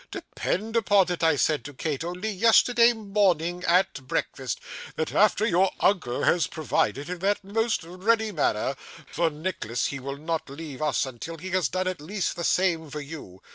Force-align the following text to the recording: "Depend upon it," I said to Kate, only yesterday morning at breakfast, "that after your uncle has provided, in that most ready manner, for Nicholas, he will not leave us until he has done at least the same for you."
"Depend 0.09 0.75
upon 0.75 1.11
it," 1.11 1.21
I 1.23 1.35
said 1.35 1.63
to 1.65 1.75
Kate, 1.75 2.03
only 2.03 2.31
yesterday 2.31 2.91
morning 2.91 3.63
at 3.65 3.93
breakfast, 4.07 4.59
"that 4.95 5.13
after 5.13 5.45
your 5.45 5.69
uncle 5.79 6.23
has 6.23 6.47
provided, 6.47 7.07
in 7.07 7.19
that 7.19 7.43
most 7.43 7.83
ready 7.83 8.31
manner, 8.31 8.75
for 9.11 9.29
Nicholas, 9.29 9.85
he 9.85 9.99
will 9.99 10.17
not 10.17 10.49
leave 10.49 10.81
us 10.81 11.05
until 11.05 11.37
he 11.37 11.51
has 11.51 11.67
done 11.69 11.87
at 11.87 12.01
least 12.01 12.35
the 12.35 12.43
same 12.43 12.89
for 12.89 12.99
you." 12.99 13.43